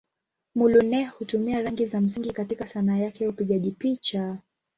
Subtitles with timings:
[0.55, 4.37] Muluneh hutumia rangi za msingi katika Sanaa yake ya upigaji picha.